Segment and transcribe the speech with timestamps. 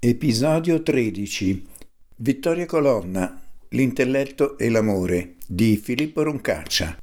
[0.00, 1.66] Episodio 13
[2.18, 6.96] Vittoria Colonna L'intelletto e l'amore di Filippo Roncaccia.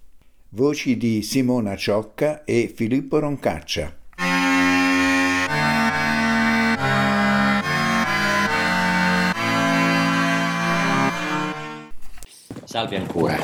[0.52, 3.98] Voci di Simona Ciocca e Filippo Roncaccia.
[12.64, 13.38] Salve ancora.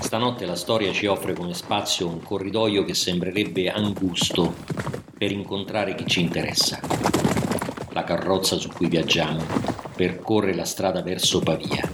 [0.00, 4.54] Stanotte la storia ci offre come spazio un corridoio che sembrerebbe angusto
[5.18, 7.33] per incontrare chi ci interessa
[7.94, 9.40] la carrozza su cui viaggiamo
[9.94, 11.88] percorre la strada verso Pavia.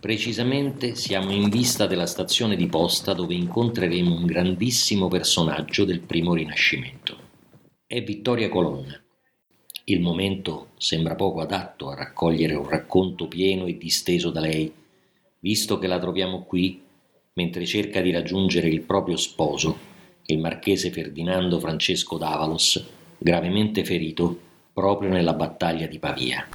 [0.00, 6.34] Precisamente siamo in vista della stazione di posta dove incontreremo un grandissimo personaggio del primo
[6.34, 7.16] Rinascimento.
[7.86, 9.00] È Vittoria Colonna.
[9.84, 14.72] Il momento sembra poco adatto a raccogliere un racconto pieno e disteso da lei,
[15.38, 16.82] visto che la troviamo qui
[17.34, 19.78] mentre cerca di raggiungere il proprio sposo,
[20.26, 22.84] il marchese Ferdinando Francesco d'Avalos,
[23.18, 24.45] gravemente ferito
[24.76, 26.46] proprio nella battaglia di Pavia.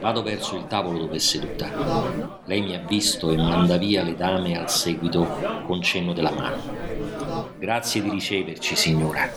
[0.00, 2.40] Vado verso il tavolo dove è seduta.
[2.46, 5.26] Lei mi ha visto e manda via le dame al seguito
[5.66, 7.58] con cenno della mano.
[7.58, 9.30] Grazie di riceverci, signora.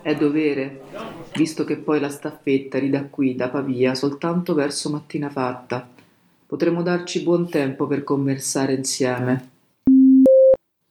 [0.00, 0.82] È dovere,
[1.34, 5.88] visto che poi la staffetta ridà qui da Pavia soltanto verso mattina fatta.
[6.46, 9.50] Potremo darci buon tempo per conversare insieme.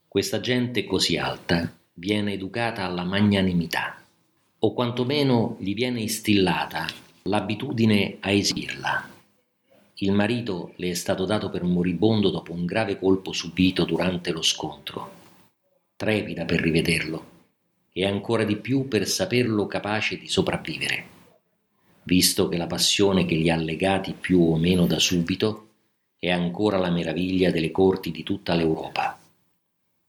[0.07, 3.95] Questa gente così alta viene educata alla magnanimità,
[4.59, 6.85] o quantomeno gli viene instillata
[7.23, 9.07] l'abitudine a esibirla.
[10.03, 14.41] Il marito le è stato dato per moribondo dopo un grave colpo subito durante lo
[14.41, 15.11] scontro.
[15.95, 17.25] Trepida per rivederlo
[17.93, 21.05] e ancora di più per saperlo capace di sopravvivere,
[22.03, 25.67] visto che la passione che li ha legati più o meno da subito
[26.17, 29.19] è ancora la meraviglia delle corti di tutta l'Europa.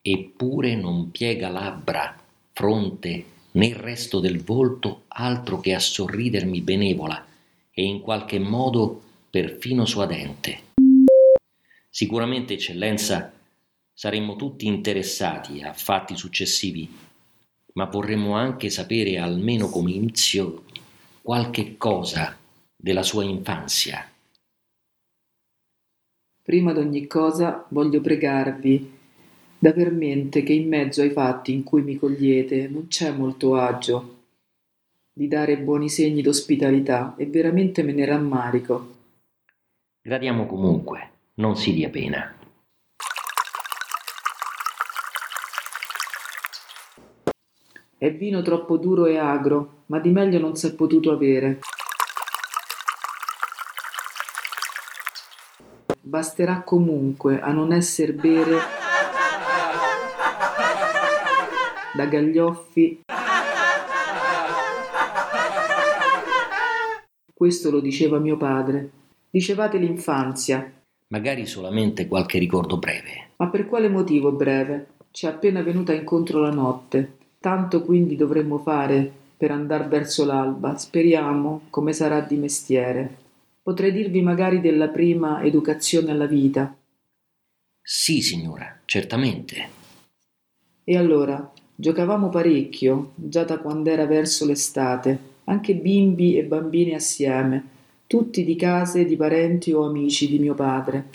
[0.00, 2.18] Eppure non piega labbra,
[2.52, 7.26] fronte né il resto del volto altro che a sorridermi benevola
[7.70, 10.74] e in qualche modo perfino suadente.
[11.88, 13.32] Sicuramente, eccellenza,
[13.94, 16.86] saremmo tutti interessati a fatti successivi,
[17.72, 20.64] ma vorremmo anche sapere almeno come inizio
[21.22, 22.36] qualche cosa
[22.76, 24.06] della sua infanzia.
[26.42, 28.98] Prima d'ogni cosa voglio pregarvi
[29.58, 34.24] d'aver mente che in mezzo ai fatti in cui mi cogliete non c'è molto agio
[35.10, 39.00] di dare buoni segni d'ospitalità e veramente me ne rammarico.
[40.04, 42.34] Gradiamo comunque, non si dia pena.
[47.96, 51.60] È vino troppo duro e agro, ma di meglio non s'è potuto avere.
[56.00, 58.58] Basterà comunque a non esser bere
[61.94, 63.02] da Gaglioffi.
[67.32, 69.01] Questo lo diceva mio padre.
[69.34, 70.70] Dicevate l'infanzia.
[71.06, 73.30] Magari solamente qualche ricordo breve.
[73.36, 74.88] Ma per quale motivo breve?
[75.10, 77.16] Ci è appena venuta incontro la notte.
[77.40, 80.76] Tanto quindi dovremmo fare per andar verso l'alba.
[80.76, 83.16] Speriamo come sarà di mestiere.
[83.62, 86.76] Potrei dirvi magari della prima educazione alla vita.
[87.80, 89.68] Sì, signora, certamente.
[90.84, 97.64] E allora, Giocavamo parecchio, già da quando era verso l'estate, anche bimbi e bambini assieme,
[98.12, 101.06] tutti di case di parenti o amici di mio padre.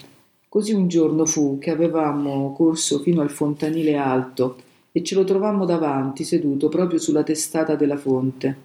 [0.50, 4.58] Così un giorno fu che avevamo corso fino al fontanile alto
[4.92, 8.58] e ce lo trovammo davanti, seduto proprio sulla testata della fonte.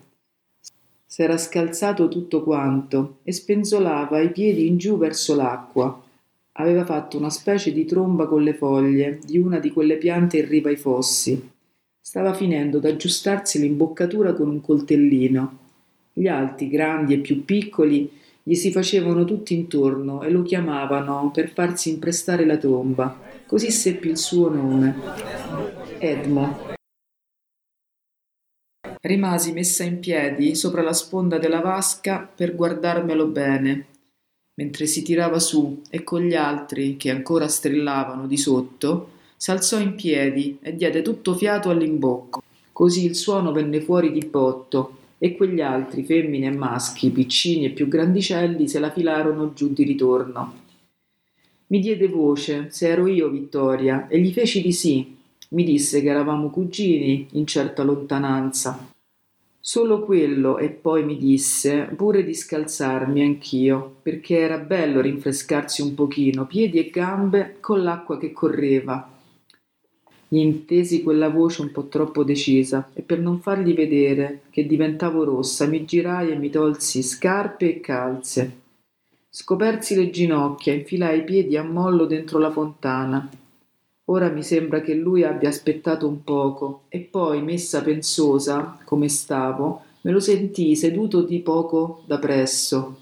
[1.05, 6.03] S'era scalzato tutto quanto e spenzolava i piedi in giù verso l'acqua.
[6.53, 10.49] Aveva fatto una specie di tromba con le foglie di una di quelle piante in
[10.49, 11.51] riva ai fossi
[12.01, 15.59] Stava finendo d'aggiustarsi l'imboccatura con un coltellino.
[16.15, 21.51] Gli altri, grandi e più piccoli, gli si facevano tutti intorno e lo chiamavano per
[21.51, 23.21] farsi imprestare la tomba.
[23.47, 24.97] Così seppi il suo nome.
[25.99, 26.71] Edmo.
[29.01, 33.87] Rimasi messa in piedi sopra la sponda della vasca per guardarmelo bene,
[34.55, 39.95] mentre si tirava su e con gli altri, che ancora strillavano di sotto, s'alzò in
[39.95, 42.43] piedi e diede tutto fiato all'imbocco.
[42.73, 47.71] Così il suono venne fuori di botto e quegli altri, femmine e maschi, piccini e
[47.71, 50.55] più grandicelli, se la filarono giù di ritorno.
[51.69, 55.17] Mi diede voce se ero io Vittoria e gli feci di sì.
[55.51, 58.91] Mi disse che eravamo cugini in certa lontananza.
[59.61, 65.95] Solo quello e poi mi disse pure di scalzarmi anch'io, perché era bello rinfrescarsi un
[65.95, 69.09] pochino, piedi e gambe, con l'acqua che correva.
[70.33, 75.25] Gli intesi quella voce un po' troppo decisa e per non fargli vedere che diventavo
[75.25, 78.61] rossa mi girai e mi tolsi scarpe e calze.
[79.29, 83.29] Scopersi le ginocchia, infilai i piedi a mollo dentro la fontana
[84.07, 89.83] Ora mi sembra che lui abbia aspettato un poco e poi, messa pensosa, come stavo,
[90.01, 93.02] me lo sentii seduto di poco da presso.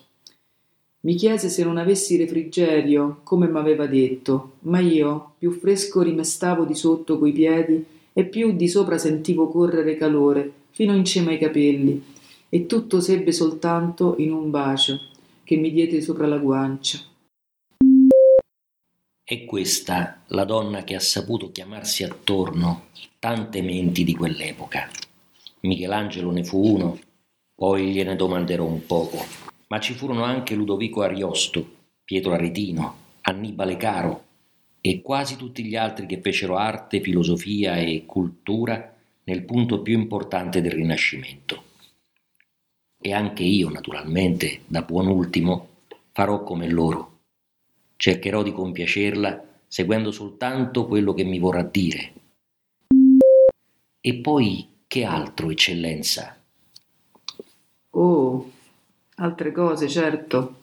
[1.02, 6.74] Mi chiese se non avessi refrigerio, come m'aveva detto, ma io più fresco rimestavo di
[6.74, 7.82] sotto coi piedi
[8.12, 12.04] e più di sopra sentivo correre calore fino in cima ai capelli,
[12.50, 15.00] e tutto sebbe soltanto in un bacio
[15.42, 16.98] che mi diede sopra la guancia.
[19.24, 22.88] È questa la donna che ha saputo chiamarsi attorno
[23.18, 24.90] tante menti di quell'epoca.
[25.60, 26.98] Michelangelo ne fu uno,
[27.54, 34.24] poi gliene domanderò un poco, ma ci furono anche Ludovico Ariosto, Pietro Aretino, Annibale Caro
[34.80, 38.94] e quasi tutti gli altri che fecero arte, filosofia e cultura
[39.24, 41.62] nel punto più importante del Rinascimento.
[43.00, 45.68] E anche io, naturalmente, da buon ultimo,
[46.10, 47.18] farò come loro
[48.00, 52.12] cercherò di compiacerla seguendo soltanto quello che mi vorrà dire.
[54.00, 56.42] E poi che altro, eccellenza?
[57.90, 58.50] Oh,
[59.20, 60.62] altre cose, certo.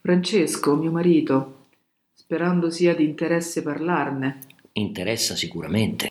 [0.00, 1.66] Francesco, mio marito,
[2.12, 4.38] sperando sia di interesse parlarne.
[4.72, 6.10] Interessa sicuramente.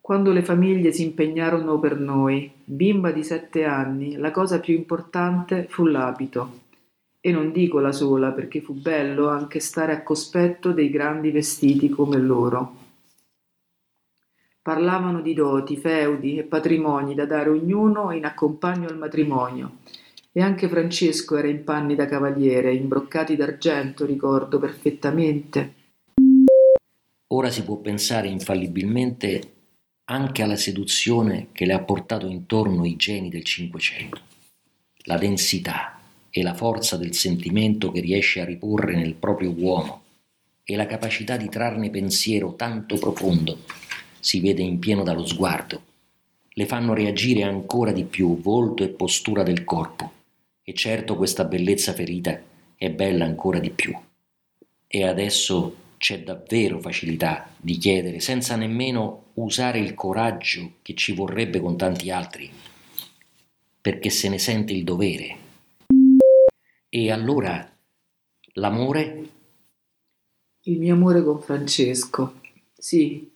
[0.00, 5.66] Quando le famiglie si impegnarono per noi, bimba di sette anni, la cosa più importante
[5.68, 6.58] fu l'abito.
[7.20, 11.88] E non dico la sola, perché fu bello anche stare a cospetto dei grandi vestiti
[11.90, 12.76] come loro.
[14.62, 19.78] Parlavano di doti, feudi e patrimoni da dare ognuno in accompagno al matrimonio.
[20.32, 25.74] E anche Francesco era in panni da cavaliere, imbroccati d'argento, ricordo perfettamente.
[27.32, 29.52] Ora si può pensare infallibilmente
[30.04, 34.20] anche alla seduzione che le ha portato intorno i geni del Cinquecento.
[35.04, 36.00] La densità,
[36.30, 40.02] e la forza del sentimento che riesce a riporre nel proprio uomo
[40.62, 43.58] e la capacità di trarne pensiero tanto profondo
[44.20, 45.82] si vede in pieno dallo sguardo,
[46.50, 50.18] le fanno reagire ancora di più volto e postura del corpo
[50.70, 52.40] e certo questa bellezza ferita
[52.76, 53.92] è bella ancora di più.
[54.86, 61.58] E adesso c'è davvero facilità di chiedere senza nemmeno usare il coraggio che ci vorrebbe
[61.58, 62.48] con tanti altri,
[63.80, 65.36] perché se ne sente il dovere
[66.88, 67.68] e allora
[68.52, 69.28] l'amore?
[70.62, 72.34] Il mio amore con Francesco.
[72.78, 73.28] Sì,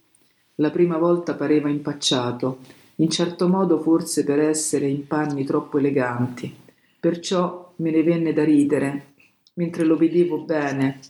[0.56, 2.60] la prima volta pareva impacciato,
[2.96, 6.62] in certo modo forse per essere in panni troppo eleganti.
[7.04, 9.14] Perciò me ne venne da ridere,
[9.54, 11.00] mentre lo vedevo bene.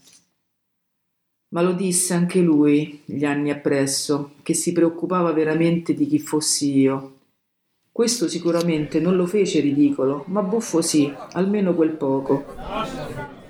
[1.53, 6.77] Ma lo disse anche lui, gli anni appresso, che si preoccupava veramente di chi fossi
[6.77, 7.13] io
[7.95, 12.43] questo sicuramente non lo fece ridicolo, ma buffo sì, almeno quel poco.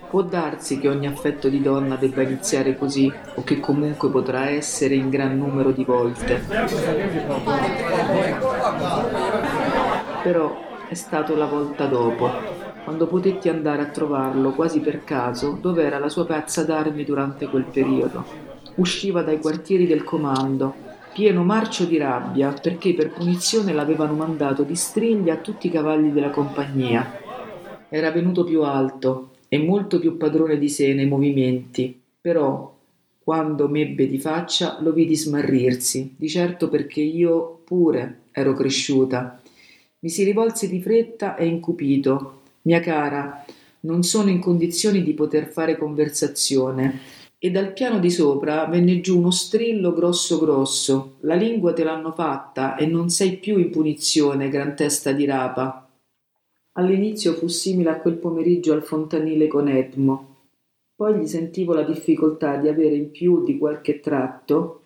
[0.07, 4.93] Può darsi che ogni affetto di donna debba iniziare così, o che comunque potrà essere
[4.93, 6.43] in gran numero di volte.
[10.21, 12.29] Però è stato la volta dopo,
[12.83, 17.47] quando potetti andare a trovarlo quasi per caso dove era la sua pezza d'armi durante
[17.47, 18.23] quel periodo.
[18.75, 24.75] Usciva dai quartieri del comando pieno marcio di rabbia perché per punizione l'avevano mandato di
[24.75, 27.19] striglia a tutti i cavalli della compagnia.
[27.87, 32.75] Era venuto più alto e molto più padrone di sé nei movimenti, però
[33.17, 39.39] quando m'ebbe di faccia lo vidi smarrirsi, di certo perché io pure ero cresciuta.
[39.99, 42.41] Mi si rivolse di fretta e incupito.
[42.63, 43.45] Mia cara,
[43.81, 46.99] non sono in condizioni di poter fare conversazione
[47.37, 51.17] e dal piano di sopra venne giù uno strillo grosso grosso.
[51.21, 55.87] La lingua te l'hanno fatta e non sei più in punizione, gran testa di rapa.
[56.73, 60.35] All'inizio fu simile a quel pomeriggio al fontanile con Edmo.
[60.95, 64.81] Poi gli sentivo la difficoltà di avere in più di qualche tratto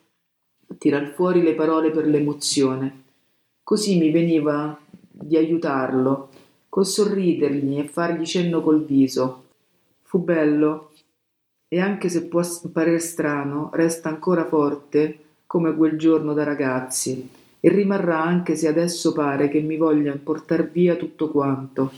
[0.67, 3.03] a tirar fuori le parole per l'emozione.
[3.63, 4.77] Così mi veniva
[5.21, 6.29] di aiutarlo,
[6.69, 9.45] col sorridergli e fargli cenno col viso.
[10.03, 10.91] Fu bello,
[11.67, 17.69] e anche se può parere strano, resta ancora forte come quel giorno da ragazzi e
[17.69, 21.91] rimarrà anche se adesso pare che mi voglia portar via tutto quanto.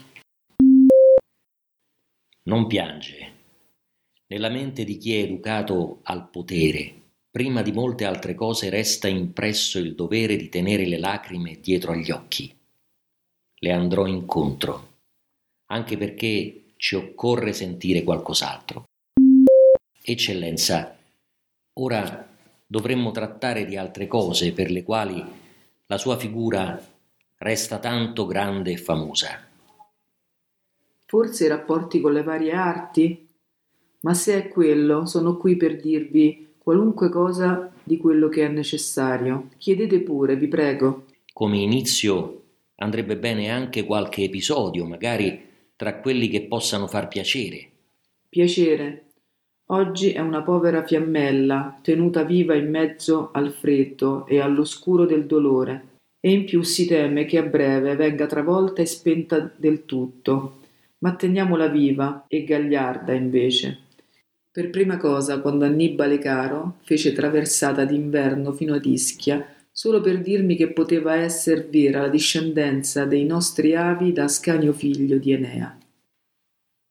[2.43, 3.31] Non piange,
[4.27, 6.93] nella mente di chi è educato al potere,
[7.29, 12.11] prima di molte altre cose resta impresso il dovere di tenere le lacrime dietro agli
[12.11, 12.53] occhi.
[13.63, 14.87] Le andrò incontro,
[15.67, 18.85] anche perché ci occorre sentire qualcos'altro.
[20.01, 20.97] Eccellenza,
[21.73, 22.27] ora
[22.65, 25.23] dovremmo trattare di altre cose per le quali
[25.85, 26.83] la sua figura
[27.37, 29.47] resta tanto grande e famosa.
[31.05, 33.27] Forse i rapporti con le varie arti?
[33.99, 39.49] Ma se è quello, sono qui per dirvi qualunque cosa di quello che è necessario.
[39.59, 41.05] Chiedete pure, vi prego.
[41.31, 42.40] Come inizio
[42.81, 47.69] andrebbe bene anche qualche episodio, magari tra quelli che possano far piacere.
[48.27, 49.05] Piacere.
[49.67, 55.89] Oggi è una povera fiammella, tenuta viva in mezzo al freddo e all'oscuro del dolore,
[56.19, 60.59] e in più si teme che a breve venga travolta e spenta del tutto.
[60.99, 63.79] Ma teniamola viva e gagliarda invece.
[64.51, 70.55] Per prima cosa, quando Annibale Caro fece traversata d'inverno fino ad Ischia, solo per dirmi
[70.55, 75.77] che poteva esser vera la discendenza dei nostri avi da Ascanio figlio di Enea.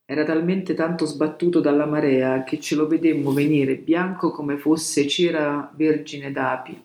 [0.04, 5.72] Era talmente tanto sbattuto dalla marea che ce lo vedemmo venire bianco come fosse cera
[5.76, 6.82] vergine d'api.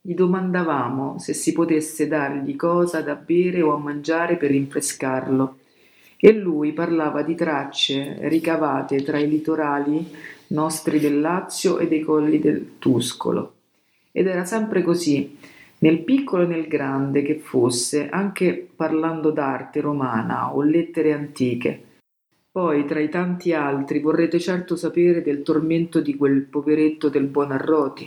[0.00, 5.58] Gli domandavamo se si potesse dargli cosa da bere o a mangiare per rinfrescarlo,
[6.16, 10.10] e lui parlava di tracce ricavate tra i litorali
[10.48, 13.53] nostri del Lazio e dei colli del Tuscolo.
[14.16, 15.36] Ed era sempre così,
[15.78, 21.92] nel piccolo e nel grande che fosse, anche parlando d'arte romana o lettere antiche
[22.54, 28.06] poi, tra i tanti altri, vorrete certo sapere del tormento di quel poveretto del Buonarroti.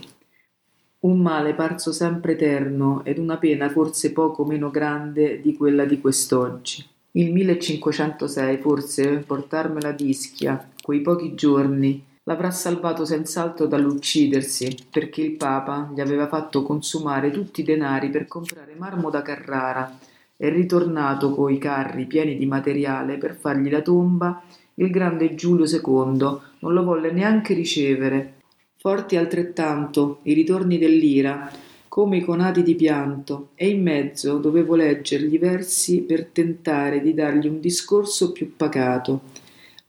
[0.99, 5.99] Un male parso sempre eterno ed una pena forse poco meno grande di quella di
[5.99, 6.81] quest'oggi.
[7.11, 15.31] Il 1506 forse portarmela ad Ischia, quei pochi giorni, l'avrà salvato senz'altro dall'uccidersi, perché il
[15.31, 19.97] Papa gli aveva fatto consumare tutti i denari per comprare marmo da Carrara
[20.39, 24.43] è ritornato coi carri pieni di materiale per fargli la tomba,
[24.75, 26.19] il grande Giulio II
[26.59, 28.33] non lo volle neanche ricevere.
[28.75, 31.51] Forti altrettanto i ritorni dell'ira,
[31.87, 37.47] come i conati di pianto, e in mezzo dovevo leggergli versi per tentare di dargli
[37.47, 39.21] un discorso più pacato.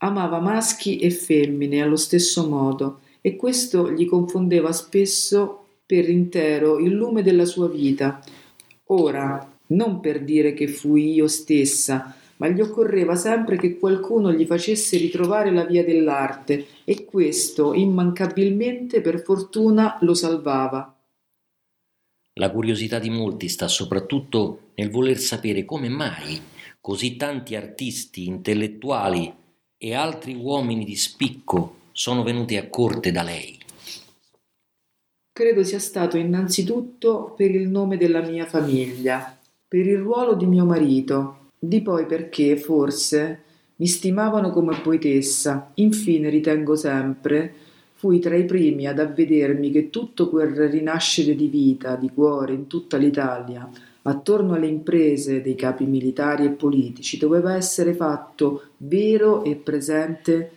[0.01, 6.93] Amava maschi e femmine allo stesso modo, e questo gli confondeva spesso per intero il
[6.93, 8.23] lume della sua vita.
[8.85, 14.45] Ora, non per dire che fui io stessa, ma gli occorreva sempre che qualcuno gli
[14.45, 20.95] facesse ritrovare la via dell'arte e questo immancabilmente per fortuna lo salvava.
[22.39, 26.39] La curiosità di molti sta soprattutto nel voler sapere come mai
[26.79, 29.33] così tanti artisti, intellettuali
[29.81, 33.57] e altri uomini di spicco sono venuti a corte da lei.
[35.31, 40.65] Credo sia stato innanzitutto per il nome della mia famiglia, per il ruolo di mio
[40.65, 43.43] marito, di poi perché, forse,
[43.77, 45.71] mi stimavano come poetessa.
[45.75, 47.53] Infine ritengo sempre
[47.93, 52.67] fui tra i primi ad avvedermi che tutto quel rinascere di vita, di cuore in
[52.67, 53.69] tutta l'Italia,
[54.03, 60.51] attorno alle imprese dei capi militari e politici, doveva essere fatto vero e presente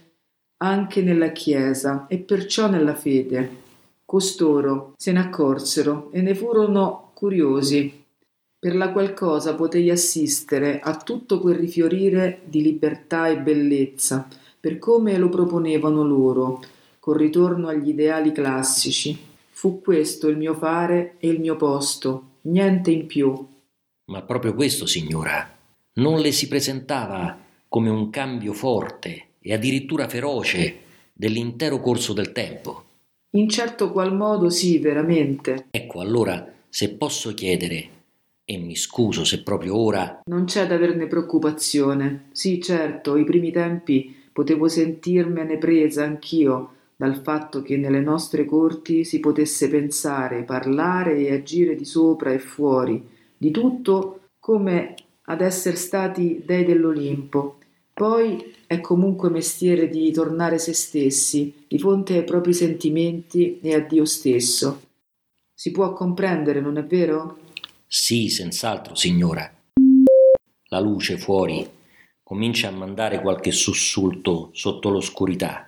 [0.58, 3.60] anche nella Chiesa e perciò nella fede.
[4.04, 8.00] Costoro se ne accorsero e ne furono curiosi
[8.62, 14.28] per la qual cosa potei assistere a tutto quel rifiorire di libertà e bellezza,
[14.60, 16.62] per come lo proponevano loro,
[17.00, 19.18] col ritorno agli ideali classici.
[19.50, 23.46] Fu questo il mio fare e il mio posto, niente in più.
[24.06, 25.56] Ma proprio questo, signora,
[25.94, 30.80] non le si presentava come un cambio forte e addirittura feroce
[31.12, 32.84] dell'intero corso del tempo.
[33.30, 35.66] In certo qual modo sì, veramente.
[35.70, 37.88] Ecco, allora, se posso chiedere,
[38.44, 40.20] e mi scuso se proprio ora.
[40.24, 42.26] Non c'è da averne preoccupazione.
[42.32, 49.02] Sì, certo, i primi tempi potevo sentirmene presa anch'io dal fatto che nelle nostre corti
[49.02, 53.04] si potesse pensare, parlare e agire di sopra e fuori,
[53.36, 57.58] di tutto come ad essere stati dei dell'Olimpo.
[57.92, 63.80] Poi è comunque mestiere di tornare se stessi, di fronte ai propri sentimenti e a
[63.80, 64.82] Dio stesso.
[65.52, 67.38] Si può comprendere, non è vero?
[67.84, 69.52] Sì, senz'altro, signora.
[70.68, 71.68] La luce fuori
[72.22, 75.66] comincia a mandare qualche sussulto sotto l'oscurità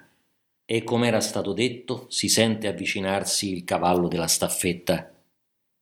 [0.65, 5.13] e, come era stato detto, si sente avvicinarsi il cavallo della staffetta.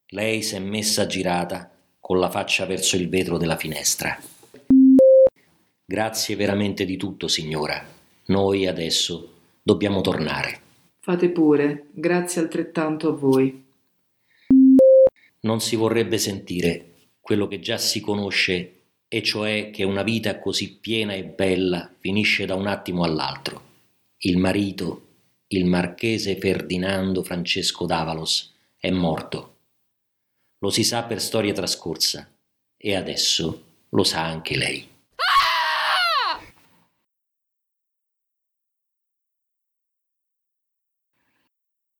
[0.07, 4.17] Lei s'è messa girata con la faccia verso il vetro della finestra.
[5.85, 7.85] Grazie veramente di tutto, signora.
[8.25, 9.33] Noi adesso
[9.65, 10.59] Dobbiamo tornare.
[10.99, 13.63] Fate pure, grazie altrettanto a voi.
[15.39, 18.73] Non si vorrebbe sentire quello che già si conosce,
[19.07, 23.71] e cioè che una vita così piena e bella finisce da un attimo all'altro.
[24.25, 25.07] Il marito,
[25.47, 29.57] il marchese Ferdinando Francesco d'Avalos, è morto.
[30.59, 32.33] Lo si sa per storia trascorsa
[32.77, 34.92] e adesso lo sa anche lei.